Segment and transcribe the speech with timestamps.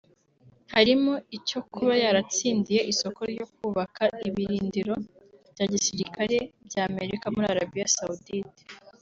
[0.73, 4.95] harimo icyo kuba yaratsindiye isoko ryo kubaka ibirindiro
[5.53, 8.63] bya gisirikari by’ Amerika muri Arabia Saoudite